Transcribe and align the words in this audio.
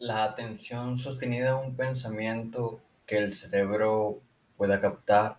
La 0.00 0.24
atención 0.24 0.98
sostenida 0.98 1.52
a 1.52 1.56
un 1.56 1.76
pensamiento 1.76 2.80
que 3.06 3.16
el 3.16 3.32
cerebro 3.32 4.20
pueda 4.56 4.80
captar, 4.80 5.38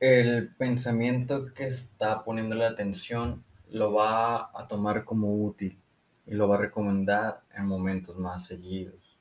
el 0.00 0.54
pensamiento 0.54 1.54
que 1.54 1.66
está 1.66 2.22
poniendo 2.24 2.56
la 2.56 2.68
atención 2.68 3.42
lo 3.70 3.94
va 3.94 4.50
a 4.52 4.68
tomar 4.68 5.04
como 5.06 5.34
útil 5.34 5.80
y 6.26 6.34
lo 6.34 6.46
va 6.46 6.56
a 6.56 6.60
recomendar 6.60 7.40
en 7.54 7.64
momentos 7.64 8.18
más 8.18 8.44
seguidos. 8.44 9.18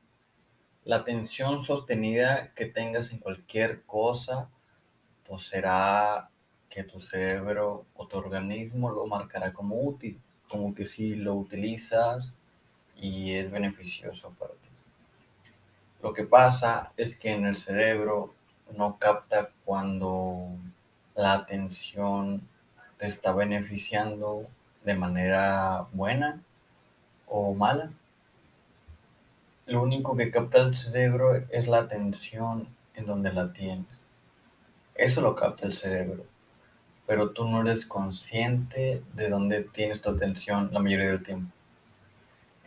La 0.84 0.98
atención 0.98 1.59
sostenida 1.59 2.54
que 2.55 2.66
tengas 2.66 3.14
en 3.14 3.20
cualquier 3.20 3.84
cosa, 3.84 4.50
pues 5.25 5.43
será 5.43 6.30
que 6.70 6.84
tu 6.84 7.00
cerebro 7.00 7.86
o 7.96 8.07
tu 8.07 8.18
organismo 8.18 8.91
lo 8.91 9.07
marcará 9.07 9.54
como 9.54 9.82
útil, 9.82 10.21
como 10.50 10.75
que 10.75 10.86
si 10.86 11.16
lo 11.16 11.36
utilizas 11.36 12.36
y 13.02 13.34
es 13.34 13.50
beneficioso 13.50 14.34
para 14.38 14.52
ti. 14.52 14.70
Lo 16.02 16.13
que 16.13 16.23
pasa 16.23 16.91
es 16.98 17.16
que 17.16 17.31
en 17.31 17.45
el 17.45 17.55
cerebro 17.55 18.34
no 18.76 18.98
capta 18.98 19.49
cuando 19.66 20.48
la 21.16 21.34
atención 21.34 22.48
te 22.98 23.07
está 23.07 23.31
beneficiando 23.34 24.48
de 24.84 24.93
manera 24.93 25.88
buena 25.91 26.41
o 27.27 27.54
mala. 27.54 27.91
Lo 29.66 29.84
único 29.84 30.16
que 30.16 30.31
capta 30.31 30.59
el 30.59 30.76
cerebro 30.76 31.35
es 31.49 31.68
la 31.68 31.79
atención 31.79 32.68
en 32.95 33.05
donde 33.05 33.31
la 33.34 33.52
tienes. 33.54 34.09
Eso 34.95 35.21
lo 35.21 35.35
capta 35.35 35.66
el 35.66 35.73
cerebro, 35.73 36.26
pero 37.07 37.31
tú 37.31 37.48
no 37.48 37.62
eres 37.62 37.85
consciente 37.85 39.04
de 39.13 39.29
dónde 39.29 39.63
tienes 39.63 40.02
tu 40.02 40.09
atención 40.09 40.70
la 40.73 40.79
mayoría 40.79 41.07
del 41.07 41.23
tiempo. 41.23 41.54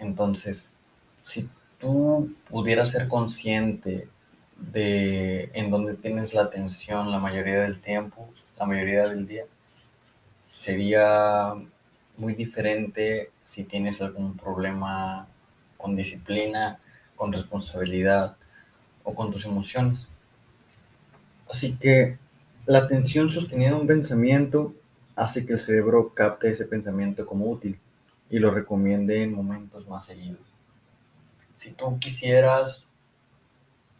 Entonces, 0.02 0.68
si 1.22 1.48
tú 1.78 2.34
pudieras 2.50 2.90
ser 2.90 3.06
consciente 3.06 4.08
de 4.56 5.50
en 5.54 5.70
dónde 5.70 5.94
tienes 5.94 6.34
la 6.34 6.42
atención 6.42 7.10
la 7.12 7.20
mayoría 7.20 7.62
del 7.62 7.80
tiempo, 7.80 8.28
la 8.58 8.66
mayoría 8.66 9.08
del 9.08 9.28
día, 9.28 9.44
sería 10.48 11.54
muy 12.16 12.34
diferente 12.34 13.30
si 13.46 13.62
tienes 13.62 14.02
algún 14.02 14.36
problema 14.36 15.28
con 15.76 15.94
disciplina, 15.94 16.80
con 17.14 17.32
responsabilidad 17.32 18.36
o 19.04 19.14
con 19.14 19.30
tus 19.30 19.44
emociones. 19.44 20.08
Así 21.48 21.76
que 21.76 22.18
la 22.66 22.78
atención 22.78 23.28
sostenida 23.28 23.68
en 23.68 23.74
un 23.74 23.86
pensamiento 23.86 24.74
hace 25.14 25.46
que 25.46 25.52
el 25.52 25.60
cerebro 25.60 26.12
capte 26.12 26.50
ese 26.50 26.66
pensamiento 26.66 27.24
como 27.24 27.48
útil 27.48 27.78
y 28.32 28.38
lo 28.38 28.50
recomiende 28.50 29.22
en 29.22 29.34
momentos 29.34 29.86
más 29.86 30.06
seguidos. 30.06 30.54
Si 31.56 31.72
tú 31.72 31.98
quisieras 32.00 32.88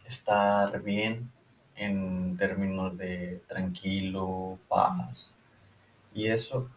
estar 0.07 0.81
bien 0.81 1.31
en 1.75 2.35
términos 2.35 2.97
de 2.97 3.43
tranquilo, 3.47 4.57
paz 4.67 5.35
y 6.15 6.29
eso, 6.29 6.67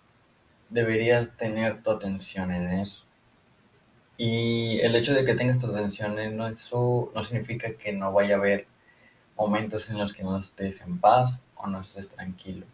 deberías 0.69 1.35
tener 1.39 1.83
tu 1.83 1.91
atención 1.91 2.53
en 2.53 2.69
eso. 2.73 3.05
Y 4.19 4.79
el 4.81 4.95
hecho 4.95 5.15
de 5.15 5.25
que 5.25 5.35
tengas 5.35 5.59
tu 5.59 5.67
atención 5.67 6.19
en 6.19 6.39
eso 6.43 7.11
no 7.15 7.23
significa 7.23 7.73
que 7.73 7.91
no 7.91 8.13
vaya 8.13 8.35
a 8.35 8.39
haber 8.39 8.67
momentos 9.35 9.89
en 9.89 9.97
los 9.97 10.13
que 10.13 10.23
no 10.23 10.39
estés 10.39 10.83
en 10.83 10.99
paz 10.99 11.41
o 11.55 11.67
no 11.67 11.81
estés 11.81 12.11
tranquilo. 12.11 12.67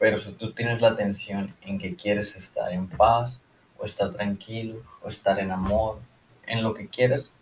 Pero 0.00 0.18
si 0.18 0.32
tú 0.32 0.52
tienes 0.54 0.82
la 0.82 0.88
atención 0.88 1.54
en 1.62 1.78
que 1.78 1.94
quieres 1.94 2.34
estar 2.34 2.72
en 2.72 2.88
paz, 2.88 3.40
o 3.78 3.84
estar 3.84 4.10
tranquilo, 4.10 4.82
o 5.02 5.08
estar 5.08 5.38
en 5.38 5.50
amor, 5.50 5.98
en 6.46 6.62
lo 6.62 6.74
que 6.74 6.88
quieras, 6.88 7.32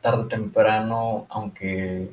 tarde 0.00 0.22
o 0.22 0.26
temprano, 0.26 1.26
aunque 1.28 2.10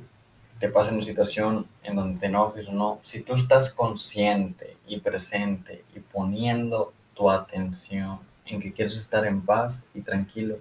te 0.59 0.69
pase 0.69 0.93
una 0.93 1.03
situación 1.03 1.67
en 1.83 1.95
donde 1.95 2.19
te 2.19 2.25
enojes 2.27 2.67
o 2.69 2.71
no, 2.71 2.99
si 3.03 3.21
tú 3.21 3.35
estás 3.35 3.71
consciente 3.71 4.77
y 4.87 4.99
presente 4.99 5.83
y 5.95 5.99
poniendo 5.99 6.93
tu 7.13 7.29
atención 7.29 8.19
en 8.45 8.61
que 8.61 8.73
quieres 8.73 8.97
estar 8.97 9.25
en 9.25 9.41
paz 9.41 9.85
y 9.93 10.01
tranquilo, 10.01 10.57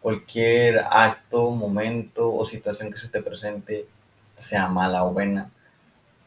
cualquier 0.00 0.80
acto, 0.90 1.50
momento 1.50 2.34
o 2.34 2.44
situación 2.44 2.90
que 2.90 2.98
se 2.98 3.08
te 3.08 3.22
presente, 3.22 3.86
sea 4.36 4.68
mala 4.68 5.04
o 5.04 5.12
buena, 5.12 5.50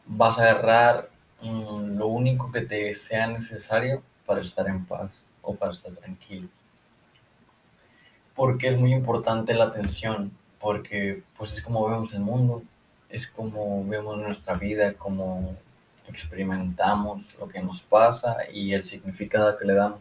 vas 0.06 0.38
a 0.38 0.42
agarrar 0.42 1.10
mm, 1.42 1.98
lo 1.98 2.06
único 2.06 2.50
que 2.50 2.62
te 2.62 2.94
sea 2.94 3.26
necesario 3.26 4.02
para 4.26 4.40
estar 4.40 4.68
en 4.68 4.84
paz 4.84 5.24
o 5.42 5.54
para 5.54 5.72
estar 5.72 5.92
tranquilo. 5.92 6.48
Porque 8.34 8.68
es 8.68 8.78
muy 8.78 8.92
importante 8.92 9.54
la 9.54 9.64
atención, 9.64 10.32
porque 10.60 11.22
pues 11.38 11.54
es 11.54 11.62
como 11.62 11.88
vemos 11.88 12.12
el 12.12 12.20
mundo, 12.20 12.62
es 13.08 13.26
como 13.26 13.86
vemos 13.86 14.18
nuestra 14.18 14.54
vida, 14.54 14.92
como 14.94 15.56
experimentamos 16.08 17.34
lo 17.38 17.48
que 17.48 17.62
nos 17.62 17.80
pasa 17.80 18.36
y 18.52 18.72
el 18.74 18.84
significado 18.84 19.56
que 19.56 19.64
le 19.64 19.74
damos. 19.74 20.00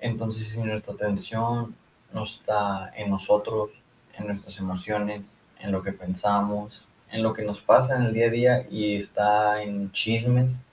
Entonces, 0.00 0.48
si 0.48 0.60
nuestra 0.60 0.94
atención 0.94 1.74
no 2.12 2.24
está 2.24 2.92
en 2.96 3.10
nosotros, 3.10 3.70
en 4.18 4.26
nuestras 4.26 4.58
emociones, 4.58 5.30
en 5.60 5.72
lo 5.72 5.82
que 5.82 5.92
pensamos, 5.92 6.84
en 7.10 7.22
lo 7.22 7.32
que 7.32 7.44
nos 7.44 7.60
pasa 7.60 7.96
en 7.96 8.02
el 8.02 8.12
día 8.12 8.26
a 8.26 8.30
día 8.30 8.66
y 8.68 8.96
está 8.96 9.62
en 9.62 9.92
chismes, 9.92 10.64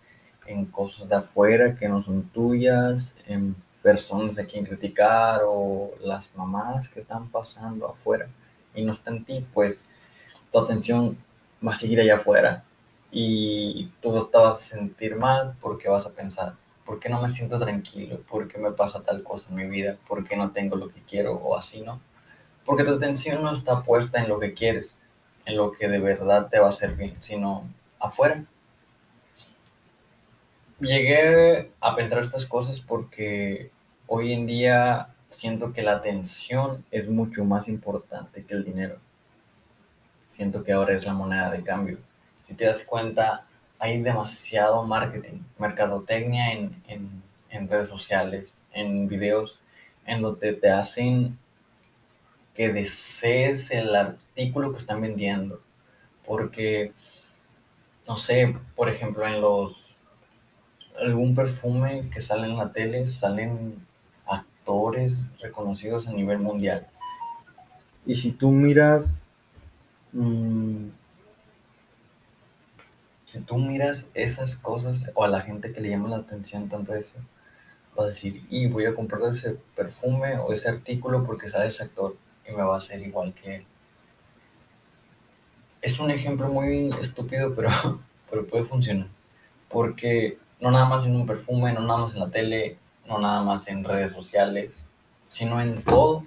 en 0.46 0.66
cosas 0.66 1.08
de 1.08 1.16
afuera 1.16 1.76
que 1.76 1.88
no 1.88 2.02
son 2.02 2.24
tuyas, 2.30 3.16
en 3.28 3.56
personas 3.82 4.38
a 4.38 4.46
quien 4.46 4.66
criticar 4.66 5.42
o 5.46 5.92
las 6.02 6.36
mamás 6.36 6.90
que 6.90 7.00
están 7.00 7.30
pasando 7.30 7.88
afuera 7.88 8.28
y 8.74 8.84
no 8.84 8.94
está 8.94 9.12
en 9.12 9.24
ti, 9.24 9.46
pues 9.54 9.84
tu 10.52 10.60
atención 10.60 11.18
va 11.66 11.72
a 11.72 11.76
seguir 11.76 12.00
allá 12.00 12.18
afuera 12.18 12.64
y 13.12 13.92
tú 14.02 14.12
te 14.32 14.38
vas 14.38 14.58
a 14.58 14.62
sentir 14.62 15.16
mal 15.16 15.56
porque 15.62 15.90
vas 15.90 16.06
a 16.06 16.12
pensar, 16.12 16.56
¿por 16.86 17.00
qué 17.00 17.10
no 17.10 17.22
me 17.22 17.30
siento 17.30 17.60
tranquilo? 17.60 18.20
¿Por 18.30 18.48
qué 18.48 18.58
me 18.58 18.72
pasa 18.72 19.02
tal 19.02 19.24
cosa 19.24 19.50
en 19.50 19.56
mi 19.56 19.66
vida? 19.66 19.98
¿Por 20.08 20.28
qué 20.28 20.36
no 20.36 20.52
tengo 20.52 20.76
lo 20.76 20.90
que 20.90 21.02
quiero 21.02 21.34
o 21.34 21.56
así 21.56 21.82
no? 21.82 22.00
Porque 22.66 22.84
tu 22.84 22.96
atención 22.96 23.42
no 23.42 23.52
está 23.52 23.84
puesta 23.84 24.22
en 24.22 24.30
lo 24.30 24.40
que 24.40 24.54
quieres, 24.54 24.98
en 25.46 25.58
lo 25.58 25.72
que 25.72 25.88
de 25.88 26.00
verdad 26.00 26.50
te 26.50 26.60
va 26.60 26.68
a 26.68 26.70
hacer 26.70 26.96
bien, 26.96 27.16
sino 27.20 27.64
afuera 28.00 28.44
llegué 30.79 31.72
a 31.79 31.95
pensar 31.95 32.22
estas 32.22 32.45
cosas 32.45 32.79
porque 32.79 33.72
hoy 34.07 34.34
en 34.34 34.45
día 34.45 35.09
siento 35.29 35.73
que 35.73 35.81
la 35.81 35.94
atención 35.94 36.85
es 36.91 37.09
mucho 37.09 37.45
más 37.45 37.67
importante 37.67 38.44
que 38.44 38.53
el 38.56 38.66
dinero. 38.66 38.97
Siento 40.29 40.63
que 40.63 40.73
ahora 40.73 40.95
es 40.95 41.06
la 41.06 41.13
moneda 41.13 41.51
de 41.51 41.63
cambio. 41.63 41.97
Si 42.44 42.53
te 42.56 42.66
das 42.66 42.84
cuenta, 42.84 43.45
hay 43.78 44.01
demasiado 44.01 44.84
marketing, 44.84 45.41
mercadotecnia 45.57 46.53
en, 46.53 46.81
en, 46.88 47.23
en 47.50 47.69
redes 47.69 47.90
sociales, 47.90 48.53
en 48.73 49.07
videos, 49.07 49.59
en 50.06 50.22
donde 50.22 50.53
te 50.53 50.69
hacen 50.69 51.38
que 52.56 52.73
desees 52.73 53.72
el 53.72 53.96
artículo 53.96 54.72
que 54.72 54.79
están 54.79 55.01
vendiendo. 55.01 55.61
Porque, 56.25 56.94
no 58.07 58.17
sé, 58.17 58.56
por 58.75 58.90
ejemplo, 58.90 59.25
en 59.25 59.41
los 59.41 59.89
algún 61.02 61.36
perfume 61.36 62.10
que 62.10 62.22
sale 62.22 62.48
en 62.48 62.58
la 62.58 62.72
tele, 62.72 63.08
salen 63.10 63.86
actores 64.26 65.24
reconocidos 65.42 66.08
a 66.08 66.14
nivel 66.14 66.40
mundial. 66.40 66.88
Y 68.06 68.16
si 68.16 68.32
tú 68.32 68.52
miras, 68.52 69.30
mmm, 70.14 70.88
si 73.26 73.42
tú 73.42 73.58
miras 73.58 74.09
esas 74.14 74.56
cosas 74.56 75.12
o 75.14 75.24
a 75.24 75.28
la 75.28 75.42
gente 75.42 75.72
que 75.72 75.82
le 75.82 75.90
llama 75.90 76.09
la 76.09 76.18
atención 76.18 76.70
tanto 76.70 76.96
eso, 76.96 77.20
va 77.98 78.06
a 78.06 78.08
decir, 78.09 78.44
y 78.50 78.68
voy 78.68 78.86
a 78.86 78.96
comprar 78.96 79.22
ese 79.30 79.58
perfume 79.76 80.38
o 80.40 80.54
ese 80.54 80.70
artículo 80.70 81.26
porque 81.26 81.50
sale 81.50 81.68
ese 81.68 81.84
actor 81.84 82.18
y 82.47 82.52
me 82.52 82.64
va 82.64 82.76
a 82.76 82.78
hacer 82.78 83.02
igual 83.02 83.34
que 83.34 83.58
él. 83.58 83.66
Es 85.82 86.00
un 86.00 86.12
ejemplo 86.12 86.50
muy 86.50 86.90
estúpido, 87.02 87.53
pero, 87.56 87.70
pero 88.29 88.47
puede 88.47 88.66
funcionar. 88.66 89.08
Porque 89.70 90.38
no 90.59 90.72
nada 90.72 90.85
más 90.85 91.06
en 91.06 91.16
un 91.16 91.26
perfume, 91.26 91.73
no 91.73 91.82
nada 91.82 92.00
más 92.00 92.14
en 92.14 92.20
la 92.20 92.29
tele, 92.29 92.78
no 93.08 93.20
nada 93.20 93.41
más 93.44 93.67
en 93.67 93.84
redes 93.84 94.11
sociales, 94.11 94.91
sino 95.28 95.61
en 95.61 95.82
todo. 95.84 96.26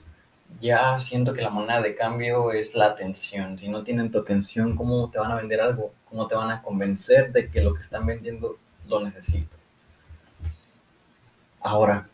Ya 0.61 0.99
siento 0.99 1.33
que 1.33 1.43
la 1.43 1.51
moneda 1.51 1.81
de 1.81 1.95
cambio 1.95 2.53
es 2.53 2.75
la 2.75 2.87
atención. 2.87 3.59
Si 3.59 3.69
no 3.69 3.83
tienen 3.83 4.11
tu 4.11 4.19
atención, 4.21 4.77
¿cómo 4.77 5.11
te 5.11 5.19
van 5.19 5.33
a 5.33 5.37
vender 5.37 5.61
algo? 5.61 5.93
¿Cómo 6.09 6.27
te 6.27 6.35
van 6.35 6.51
a 6.51 6.63
convencer 6.63 7.33
de 7.33 7.51
que 7.51 7.63
lo 7.63 7.75
que 7.75 7.83
están 7.83 8.07
vendiendo 8.07 8.57
lo 8.87 9.01
necesitas? 9.01 9.71
Ahora, 11.61 12.09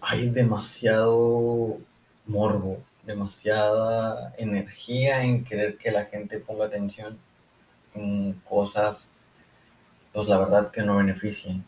hay 0.00 0.30
demasiado 0.30 1.78
morbo, 2.26 2.82
demasiada 3.02 4.34
energía 4.38 5.22
en 5.22 5.44
querer 5.44 5.76
que 5.76 5.90
la 5.90 6.04
gente 6.04 6.38
ponga 6.38 6.66
atención 6.66 7.18
en 7.94 8.34
cosas 8.48 9.10
pues 10.14 10.28
la 10.28 10.38
verdad 10.38 10.70
que 10.70 10.82
no 10.82 10.96
benefician 10.96 11.66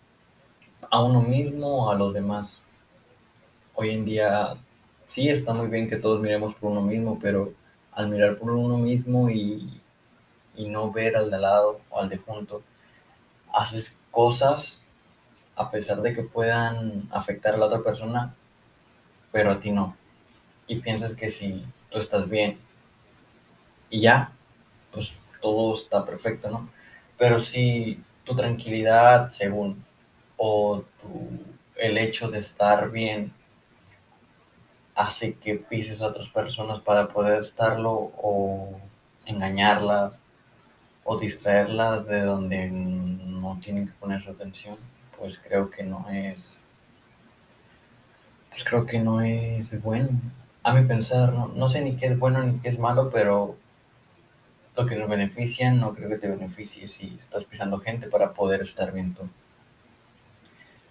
a 0.90 1.02
uno 1.02 1.22
mismo 1.22 1.86
o 1.86 1.90
a 1.90 1.96
los 1.96 2.14
demás. 2.14 2.62
Hoy 3.74 3.90
en 3.90 4.04
día 4.04 4.56
sí 5.06 5.28
está 5.28 5.52
muy 5.54 5.68
bien 5.68 5.88
que 5.88 5.96
todos 5.96 6.20
miremos 6.20 6.54
por 6.54 6.72
uno 6.72 6.82
mismo, 6.82 7.18
pero 7.20 7.52
al 7.92 8.08
mirar 8.08 8.38
por 8.38 8.50
uno 8.50 8.78
mismo 8.78 9.30
y, 9.30 9.80
y 10.56 10.68
no 10.68 10.92
ver 10.92 11.16
al 11.16 11.30
de 11.30 11.38
lado 11.38 11.80
o 11.90 12.00
al 12.00 12.08
de 12.08 12.18
junto, 12.18 12.62
haces 13.54 13.98
cosas 14.10 14.82
a 15.56 15.70
pesar 15.70 16.02
de 16.02 16.14
que 16.14 16.22
puedan 16.24 17.08
afectar 17.12 17.54
a 17.54 17.58
la 17.58 17.66
otra 17.66 17.82
persona, 17.82 18.34
pero 19.32 19.52
a 19.52 19.60
ti 19.60 19.70
no. 19.72 19.96
Y 20.68 20.80
piensas 20.80 21.16
que 21.16 21.30
si 21.30 21.64
tú 21.90 21.98
estás 21.98 22.28
bien 22.28 22.58
y 23.90 24.00
ya, 24.00 24.32
pues 24.92 25.12
todo 25.40 25.76
está 25.76 26.04
perfecto, 26.04 26.50
¿no? 26.50 26.68
Pero 27.18 27.40
si 27.40 28.00
tu 28.26 28.34
tranquilidad, 28.34 29.30
según, 29.30 29.82
o 30.36 30.84
el 31.76 31.96
hecho 31.96 32.28
de 32.28 32.40
estar 32.40 32.90
bien, 32.90 33.32
hace 34.94 35.34
que 35.34 35.54
pises 35.54 36.02
a 36.02 36.08
otras 36.08 36.28
personas 36.28 36.80
para 36.80 37.08
poder 37.08 37.40
estarlo 37.40 37.92
o 38.18 38.70
engañarlas 39.26 40.22
o 41.04 41.18
distraerlas 41.18 42.06
de 42.06 42.22
donde 42.22 42.68
no 42.68 43.58
tienen 43.62 43.86
que 43.86 43.92
poner 43.94 44.20
su 44.20 44.30
atención, 44.30 44.76
pues 45.18 45.38
creo 45.38 45.70
que 45.70 45.84
no 45.84 46.06
es, 46.10 46.68
pues 48.50 48.64
creo 48.64 48.86
que 48.86 48.98
no 48.98 49.20
es 49.20 49.80
bueno. 49.82 50.08
A 50.64 50.72
mi 50.74 50.84
pensar, 50.84 51.32
no, 51.32 51.46
no 51.48 51.68
sé 51.68 51.80
ni 51.80 51.96
qué 51.96 52.06
es 52.06 52.18
bueno 52.18 52.42
ni 52.42 52.58
qué 52.58 52.70
es 52.70 52.78
malo, 52.78 53.08
pero 53.10 53.56
lo 54.76 54.84
que 54.84 54.96
nos 54.96 55.08
beneficia 55.08 55.72
no 55.72 55.94
creo 55.94 56.08
que 56.08 56.18
te 56.18 56.28
beneficie 56.28 56.86
si 56.86 57.14
estás 57.16 57.44
pisando 57.44 57.78
gente 57.78 58.08
para 58.08 58.34
poder 58.34 58.60
estar 58.60 58.92
bien 58.92 59.14
tú. 59.14 59.22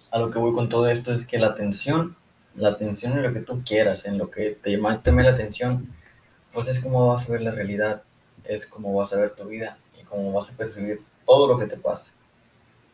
A 0.10 0.18
lo 0.18 0.32
que 0.32 0.40
voy 0.40 0.54
con 0.54 0.70
todo 0.70 0.88
esto 0.90 1.14
es 1.14 1.28
que 1.28 1.38
la 1.38 1.48
atención, 1.48 2.16
la 2.56 2.70
atención 2.70 3.14
en 3.14 3.24
lo 3.24 3.32
que 3.32 3.42
tú 3.42 3.62
quieras, 3.64 4.06
en 4.06 4.18
lo 4.18 4.32
que 4.32 4.52
te 4.52 4.72
llama 4.72 5.02
la 5.06 5.30
atención, 5.30 5.94
pues 6.52 6.68
es 6.68 6.80
como 6.80 7.08
vas 7.08 7.30
a 7.30 7.32
ver 7.32 7.42
la 7.42 7.52
realidad, 7.52 8.02
es 8.44 8.66
como 8.66 8.94
vas 8.94 9.14
a 9.14 9.18
ver 9.18 9.36
tu 9.36 9.46
vida 9.46 9.78
y 10.00 10.04
cómo 10.04 10.32
vas 10.34 10.50
a 10.50 10.54
percibir 10.54 11.02
todo 11.26 11.48
lo 11.48 11.60
que 11.60 11.68
te 11.68 11.78
pasa. 11.78 12.12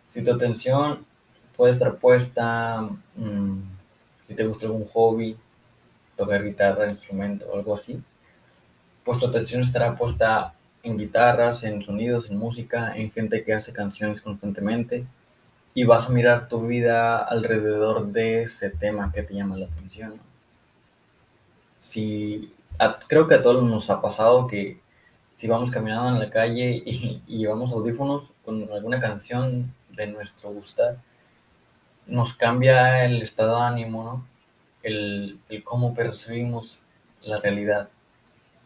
Si 0.09 0.23
tu 0.23 0.33
atención 0.33 1.05
puede 1.55 1.71
estar 1.71 1.95
puesta, 1.97 2.81
mmm, 3.15 3.59
si 4.27 4.33
te 4.33 4.45
gusta 4.45 4.65
algún 4.65 4.87
hobby, 4.87 5.37
tocar 6.17 6.43
guitarra, 6.43 6.89
instrumento 6.89 7.45
o 7.49 7.55
algo 7.55 7.75
así, 7.75 8.01
pues 9.05 9.19
tu 9.19 9.27
atención 9.27 9.61
estará 9.61 9.95
puesta 9.95 10.53
en 10.83 10.97
guitarras, 10.97 11.63
en 11.63 11.81
sonidos, 11.81 12.29
en 12.29 12.37
música, 12.37 12.93
en 12.95 13.11
gente 13.11 13.43
que 13.43 13.53
hace 13.53 13.73
canciones 13.73 14.21
constantemente. 14.21 15.05
Y 15.73 15.85
vas 15.85 16.07
a 16.07 16.13
mirar 16.13 16.49
tu 16.49 16.67
vida 16.67 17.17
alrededor 17.17 18.07
de 18.07 18.43
ese 18.43 18.69
tema 18.69 19.11
que 19.13 19.23
te 19.23 19.33
llama 19.33 19.57
la 19.57 19.67
atención. 19.67 20.19
Si, 21.79 22.53
creo 23.07 23.27
que 23.27 23.35
a 23.35 23.41
todos 23.41 23.63
nos 23.63 23.89
ha 23.89 24.01
pasado 24.01 24.47
que 24.47 24.79
si 25.33 25.47
vamos 25.47 25.71
caminando 25.71 26.09
en 26.09 26.19
la 26.19 26.29
calle 26.29 26.83
y, 26.85 27.21
llevamos 27.27 27.71
audífonos 27.71 28.31
con 28.43 28.71
alguna 28.71 28.99
canción 28.99 29.73
de 29.91 30.07
nuestro 30.07 30.51
gustar, 30.51 30.97
nos 32.05 32.33
cambia 32.33 33.05
el 33.05 33.21
estado 33.21 33.57
de 33.57 33.63
ánimo, 33.63 34.25
el 34.83 35.39
cómo 35.63 35.93
percibimos 35.93 36.79
la 37.23 37.39
realidad 37.39 37.89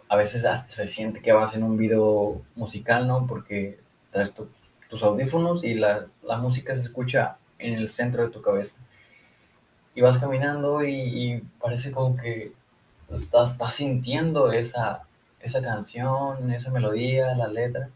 a 0.08 0.16
veces 0.16 0.46
hasta 0.46 0.72
se 0.72 0.88
siente 0.88 1.22
que 1.22 1.32
vas 1.32 1.56
en 1.56 1.64
un 1.64 1.78
video 1.78 2.42
musical, 2.56 3.08
¿no? 3.08 3.26
Porque 3.28 3.80
traes 4.12 4.34
tus 4.90 5.04
audífonos 5.04 5.64
y 5.64 5.74
la, 5.74 6.08
la, 6.24 6.38
música 6.38 6.76
se 6.76 6.82
escucha 6.82 7.38
en 7.60 7.74
el 7.74 7.90
centro 7.90 8.24
de 8.24 8.30
tu 8.30 8.42
cabeza. 8.42 8.78
Y 9.96 10.02
vas 10.02 10.20
caminando 10.20 10.84
y, 10.84 11.44
parece 11.60 11.92
como 11.92 12.18
que 12.18 12.54
estás, 13.10 13.52
estás 13.52 13.74
sintiendo 13.74 14.52
esa, 14.52 15.04
esa 15.40 15.62
canción, 15.62 16.52
esa 16.52 16.72
melodía, 16.72 17.34
la 17.36 17.48
letra, 17.48 17.90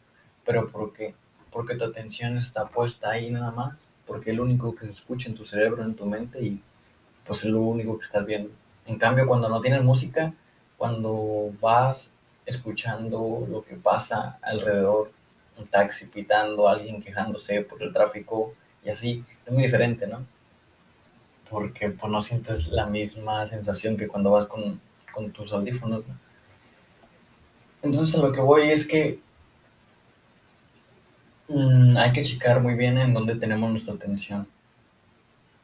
pero 0.46 0.70
¿por 0.70 0.94
qué? 0.94 1.14
Porque 1.52 1.76
tu 1.76 1.86
atención 1.86 2.38
está 2.38 2.66
puesta 2.66 3.12
ahí 3.12 3.30
nada 3.30 3.52
más, 3.52 3.88
porque 4.06 4.32
es 4.32 4.38
lo 4.38 4.44
único 4.44 4.76
que 4.76 4.86
se 4.86 4.94
escucha 4.94 5.30
en 5.30 5.36
tu 5.36 5.46
cerebro, 5.46 5.84
en 5.84 5.96
tu 5.96 6.06
mente 6.06 6.42
y 6.42 6.62
pues 7.26 7.44
es 7.44 7.52
lo 7.52 7.62
único 7.62 7.98
que 8.00 8.06
estás 8.06 8.26
viendo. 8.26 8.50
En 8.86 8.98
cambio, 8.98 9.28
cuando 9.28 9.50
no 9.50 9.62
tienes 9.62 9.84
música, 9.84 10.34
cuando 10.80 11.52
vas 11.60 12.14
escuchando 12.46 13.46
lo 13.50 13.64
que 13.66 13.76
pasa 13.76 14.40
alrededor, 14.42 15.12
un 15.58 15.68
taxi 15.68 16.06
pitando, 16.06 16.70
alguien 16.70 17.04
quejándose 17.04 17.62
por 17.62 17.84
el 17.84 17.92
tráfico 17.92 18.54
y 18.84 18.90
así, 18.90 19.26
es 19.46 19.52
muy 19.52 19.64
diferente, 19.64 20.08
¿no? 20.08 20.26
Porque 21.50 21.90
pues, 21.90 22.10
no 22.10 22.22
sientes 22.22 22.70
la 22.70 22.86
misma 22.86 23.46
sensación 23.46 23.98
que 23.98 24.08
cuando 24.08 24.32
vas 24.32 24.46
con, 24.46 24.80
con 25.14 25.32
tus 25.32 25.52
audífonos. 25.52 26.08
¿no? 26.08 26.16
Entonces 27.82 28.16
a 28.18 28.26
lo 28.26 28.32
que 28.32 28.40
voy 28.40 28.72
es 28.72 28.88
que 28.88 29.20
mmm, 31.50 31.98
hay 31.98 32.14
que 32.14 32.24
checar 32.24 32.62
muy 32.62 32.76
bien 32.76 32.98
en 32.98 33.14
dónde 33.14 33.36
tenemos 33.36 33.70
nuestra 33.70 33.96
atención. 33.96 34.48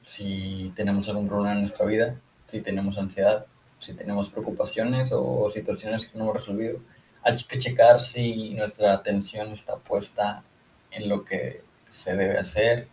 Si 0.03 0.73
tenemos 0.75 1.07
algún 1.07 1.29
problema 1.29 1.53
en 1.53 1.61
nuestra 1.61 1.85
vida, 1.85 2.15
si 2.45 2.59
tenemos 2.59 2.97
ansiedad, 2.97 3.45
si 3.79 3.93
tenemos 3.93 4.29
preocupaciones 4.29 5.09
o 5.11 5.49
situaciones 5.49 6.07
que 6.07 6.17
no 6.17 6.25
hemos 6.25 6.37
resolvido, 6.37 6.79
hay 7.23 7.37
que 7.43 7.59
checar 7.59 7.99
si 7.99 8.53
nuestra 8.53 8.93
atención 8.93 9.51
está 9.51 9.77
puesta 9.77 10.43
en 10.91 11.09
lo 11.09 11.25
que 11.25 11.63
se 11.89 12.15
debe 12.15 12.37
hacer 12.37 12.87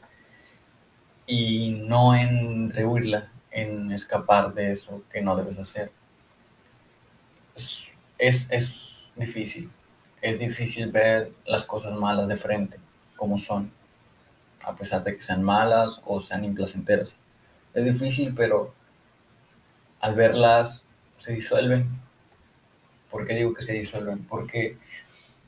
y 1.26 1.70
no 1.70 2.14
en 2.14 2.70
rehuirla, 2.70 3.30
en 3.50 3.92
escapar 3.92 4.54
de 4.54 4.72
eso 4.72 5.02
que 5.10 5.20
no 5.20 5.36
debes 5.36 5.58
hacer. 5.58 5.92
Es, 8.18 8.50
es 8.50 9.10
difícil, 9.16 9.70
es 10.20 10.38
difícil 10.38 10.90
ver 10.90 11.32
las 11.44 11.64
cosas 11.66 11.94
malas 11.94 12.28
de 12.28 12.36
frente, 12.36 12.78
como 13.16 13.36
son, 13.36 13.70
a 14.62 14.74
pesar 14.74 15.04
de 15.04 15.16
que 15.16 15.22
sean 15.22 15.42
malas 15.42 16.00
o 16.04 16.20
sean 16.20 16.44
implacenteras. 16.44 17.22
Es 17.74 17.84
difícil, 17.84 18.34
pero 18.34 18.74
al 20.02 20.16
verlas 20.16 20.84
se 21.16 21.32
disuelven. 21.32 21.88
¿Por 23.10 23.26
qué 23.26 23.34
digo 23.34 23.54
que 23.54 23.62
se 23.62 23.72
disuelven? 23.72 24.24
Porque 24.26 24.76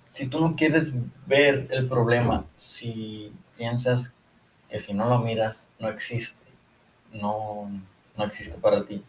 si 0.08 0.28
tú 0.28 0.40
no 0.40 0.54
quieres 0.56 0.92
ver 1.26 1.66
el 1.70 1.88
problema, 1.88 2.46
si 2.56 3.32
piensas 3.56 4.14
que 4.70 4.78
si 4.78 4.94
no 4.94 5.08
lo 5.08 5.18
miras 5.18 5.72
no 5.78 5.88
existe, 5.88 6.46
no, 7.12 7.68
no 8.16 8.24
existe 8.24 8.58
para 8.58 8.86
ti, 8.86 9.04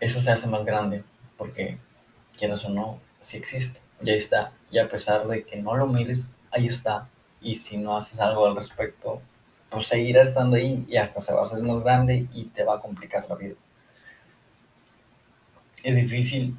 eso 0.00 0.20
se 0.20 0.30
hace 0.30 0.46
más 0.46 0.64
grande 0.64 1.02
porque 1.38 1.78
quieras 2.36 2.64
o 2.66 2.68
no, 2.68 3.00
si 3.20 3.38
existe, 3.38 3.80
ya 4.02 4.12
está. 4.12 4.52
Y 4.70 4.78
a 4.78 4.88
pesar 4.88 5.26
de 5.26 5.44
que 5.44 5.56
no 5.56 5.76
lo 5.76 5.86
mires, 5.86 6.34
ahí 6.50 6.66
está. 6.66 7.08
Y 7.40 7.56
si 7.56 7.78
no 7.78 7.96
haces 7.96 8.20
algo 8.20 8.46
al 8.46 8.56
respecto, 8.56 9.22
pues 9.70 9.86
seguirá 9.86 10.22
estando 10.22 10.56
ahí 10.56 10.84
y 10.88 10.98
hasta 10.98 11.22
se 11.22 11.32
va 11.32 11.40
a 11.40 11.44
hacer 11.44 11.62
más 11.62 11.80
grande 11.80 12.26
y 12.34 12.46
te 12.46 12.64
va 12.64 12.76
a 12.76 12.80
complicar 12.80 13.26
la 13.28 13.36
vida 13.36 13.54
es 15.82 15.96
difícil, 15.96 16.56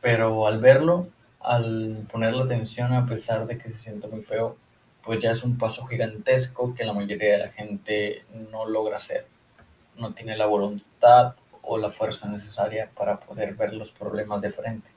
pero 0.00 0.46
al 0.46 0.60
verlo, 0.60 1.08
al 1.40 2.06
ponerle 2.10 2.42
atención 2.42 2.92
a 2.92 3.06
pesar 3.06 3.46
de 3.46 3.58
que 3.58 3.70
se 3.70 3.76
siente 3.76 4.08
muy 4.08 4.22
feo, 4.22 4.56
pues 5.02 5.20
ya 5.20 5.30
es 5.30 5.42
un 5.42 5.58
paso 5.58 5.86
gigantesco 5.86 6.74
que 6.74 6.84
la 6.84 6.92
mayoría 6.92 7.32
de 7.32 7.38
la 7.38 7.48
gente 7.48 8.24
no 8.50 8.66
logra 8.66 8.96
hacer. 8.96 9.26
No 9.96 10.12
tiene 10.12 10.36
la 10.36 10.46
voluntad 10.46 11.34
o 11.62 11.78
la 11.78 11.90
fuerza 11.90 12.28
necesaria 12.28 12.90
para 12.94 13.20
poder 13.20 13.54
ver 13.54 13.74
los 13.74 13.90
problemas 13.92 14.40
de 14.40 14.50
frente, 14.50 14.88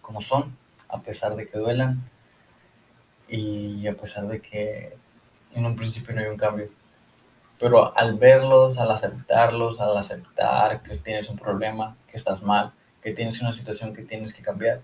como 0.00 0.20
son, 0.22 0.56
a 0.88 1.00
pesar 1.00 1.36
de 1.36 1.46
que 1.46 1.58
duelan 1.58 2.02
y 3.28 3.86
a 3.86 3.94
pesar 3.94 4.26
de 4.26 4.40
que 4.40 4.96
en 5.54 5.66
un 5.66 5.76
principio 5.76 6.14
no 6.14 6.20
hay 6.20 6.26
un 6.26 6.36
cambio 6.36 6.68
pero 7.58 7.96
al 7.96 8.18
verlos, 8.18 8.78
al 8.78 8.90
aceptarlos, 8.90 9.80
al 9.80 9.96
aceptar 9.96 10.82
que 10.82 10.96
tienes 10.96 11.28
un 11.28 11.36
problema, 11.36 11.96
que 12.08 12.16
estás 12.16 12.42
mal, 12.42 12.72
que 13.02 13.12
tienes 13.12 13.40
una 13.40 13.52
situación 13.52 13.94
que 13.94 14.02
tienes 14.02 14.34
que 14.34 14.42
cambiar, 14.42 14.80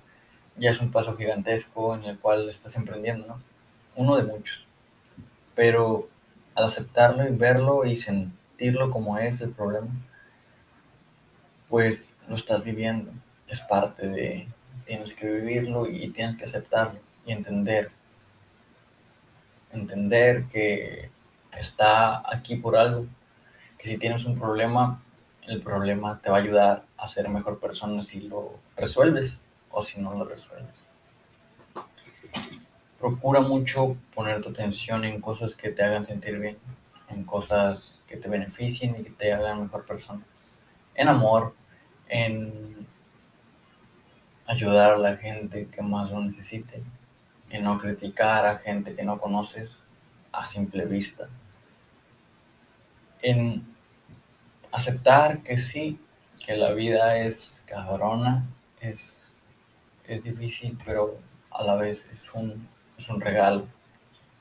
ya 0.57 0.71
es 0.71 0.81
un 0.81 0.91
paso 0.91 1.17
gigantesco 1.17 1.95
en 1.95 2.05
el 2.05 2.19
cual 2.19 2.49
estás 2.49 2.77
emprendiendo, 2.77 3.27
¿no? 3.27 3.43
Uno 3.97 4.17
de 4.17 4.25
muchos. 4.25 4.67
Pero 5.55 6.09
al 6.55 6.65
aceptarlo 6.65 7.27
y 7.27 7.35
verlo 7.35 7.85
y 7.85 7.97
sentirlo 7.97 8.91
como 8.91 9.19
es 9.19 9.41
el 9.41 9.50
problema, 9.50 9.89
pues 11.69 12.12
lo 12.29 12.35
estás 12.35 12.62
viviendo. 12.62 13.11
Es 13.49 13.61
parte 13.61 14.09
de, 14.09 14.49
tienes 14.87 15.15
que 15.15 15.27
vivirlo 15.27 15.89
y 15.89 16.11
tienes 16.11 16.37
que 16.37 16.45
aceptarlo 16.45 17.00
y 17.25 17.33
entender. 17.33 17.91
Entender 19.73 20.45
que 20.47 21.11
está 21.59 22.23
aquí 22.30 22.57
por 22.57 22.76
algo, 22.76 23.07
que 23.78 23.88
si 23.88 23.99
tienes 23.99 24.25
un 24.25 24.38
problema, 24.38 25.02
el 25.47 25.62
problema 25.62 26.21
te 26.21 26.30
va 26.30 26.37
a 26.37 26.40
ayudar 26.40 26.85
a 26.97 27.09
ser 27.09 27.28
mejor 27.28 27.59
persona 27.59 28.02
si 28.02 28.21
lo 28.21 28.59
resuelves 28.76 29.42
o 29.71 29.83
si 29.83 30.00
no 30.00 30.14
lo 30.14 30.25
resuelves. 30.25 30.90
Procura 32.99 33.40
mucho 33.40 33.97
poner 34.14 34.42
tu 34.42 34.50
atención 34.50 35.04
en 35.04 35.21
cosas 35.21 35.54
que 35.54 35.71
te 35.71 35.83
hagan 35.83 36.04
sentir 36.04 36.38
bien, 36.38 36.59
en 37.09 37.25
cosas 37.25 38.02
que 38.07 38.16
te 38.16 38.28
beneficien 38.28 38.97
y 38.99 39.02
que 39.02 39.11
te 39.11 39.33
hagan 39.33 39.62
mejor 39.62 39.87
persona. 39.87 40.21
En 40.95 41.09
amor, 41.09 41.54
en 42.09 42.87
ayudar 44.47 44.92
a 44.92 44.99
la 44.99 45.16
gente 45.16 45.69
que 45.69 45.80
más 45.80 46.11
lo 46.11 46.21
necesite, 46.21 46.83
en 47.49 47.64
no 47.64 47.78
criticar 47.78 48.47
a 48.47 48.59
gente 48.59 48.95
que 48.95 49.04
no 49.04 49.19
conoces 49.19 49.80
a 50.32 50.46
simple 50.46 50.84
vista, 50.84 51.28
en 53.22 53.66
aceptar 54.72 55.42
que 55.42 55.58
sí, 55.58 55.99
que 56.44 56.56
la 56.56 56.72
vida 56.72 57.18
es 57.18 57.62
cabrona, 57.66 58.46
es, 58.80 59.26
es 60.06 60.22
difícil, 60.22 60.78
pero 60.84 61.18
a 61.50 61.62
la 61.64 61.75
vez 61.76 62.06
es 62.12 62.32
un, 62.32 62.68
es 62.96 63.08
un 63.08 63.20
regalo 63.20 63.66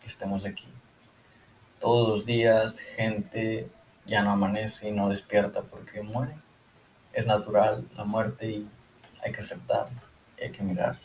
que 0.02 0.08
estemos 0.08 0.46
aquí. 0.46 0.68
Todos 1.80 2.08
los 2.08 2.26
días 2.26 2.80
gente 2.80 3.70
ya 4.06 4.22
no 4.22 4.32
amanece 4.32 4.90
y 4.90 4.92
no 4.92 5.10
despierta 5.10 5.62
porque 5.62 6.02
muere. 6.02 6.36
Es 7.14 7.26
natural 7.26 7.88
la 7.96 8.04
muerte 8.04 8.50
y 8.50 8.68
hay 9.24 9.32
que 9.32 9.42
aceptarlo, 9.42 10.00
hay 10.42 10.52
que 10.52 10.64
mirar. 10.64 10.98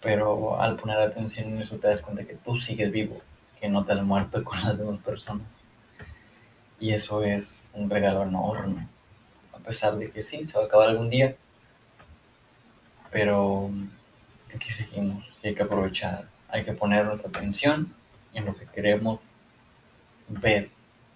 Pero 0.00 0.60
al 0.60 0.76
poner 0.76 0.98
atención 0.98 1.48
en 1.48 1.60
eso 1.60 1.78
te 1.78 1.88
das 1.88 2.02
cuenta 2.02 2.24
que 2.24 2.34
tú 2.34 2.56
sigues 2.56 2.90
vivo, 2.90 3.20
que 3.60 3.68
no 3.68 3.84
te 3.84 3.92
has 3.92 4.02
muerto 4.02 4.42
con 4.44 4.60
las 4.62 4.76
demás 4.76 4.98
personas. 4.98 5.56
Y 6.80 6.92
eso 6.92 7.22
es 7.22 7.62
un 7.72 7.88
regalo 7.88 8.22
enorme. 8.22 8.88
A 9.52 9.58
pesar 9.58 9.96
de 9.96 10.10
que 10.10 10.22
sí, 10.22 10.44
se 10.44 10.58
va 10.58 10.64
a 10.64 10.66
acabar 10.66 10.88
algún 10.90 11.10
día. 11.10 11.36
Pero 13.10 13.70
aquí 14.54 14.70
seguimos 14.70 15.24
y 15.42 15.48
hay 15.48 15.54
que 15.54 15.62
aprovechar. 15.62 16.28
Hay 16.48 16.64
que 16.64 16.72
poner 16.72 17.06
nuestra 17.06 17.30
atención 17.30 17.94
en 18.32 18.44
lo 18.44 18.56
que 18.56 18.66
queremos 18.66 19.22
ver 20.28 20.70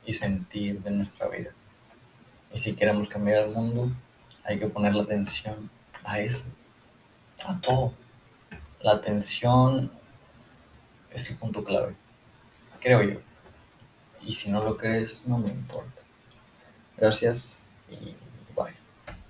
y 0.07 0.15
sentir 0.15 0.81
de 0.83 0.91
nuestra 0.91 1.29
vida. 1.29 1.51
Y 2.53 2.59
si 2.59 2.75
queremos 2.75 3.09
cambiar 3.09 3.45
el 3.45 3.51
mundo, 3.51 3.91
hay 4.45 4.59
que 4.59 4.67
poner 4.67 4.95
la 4.95 5.03
atención 5.03 5.71
a 6.05 6.21
eso, 6.21 6.45
a 7.45 7.61
todo. 7.61 7.93
La 8.81 8.93
atención 8.93 9.91
es 11.13 11.31
el 11.31 11.37
punto 11.37 11.63
clave, 11.65 11.95
creo 12.81 13.03
yo. 13.03 13.21
Y 14.23 14.33
si 14.35 14.51
no 14.51 14.63
lo 14.63 14.77
crees, 14.77 15.27
no 15.27 15.39
me 15.39 15.49
importa. 15.49 16.03
Gracias 16.97 17.67
y 17.91 18.15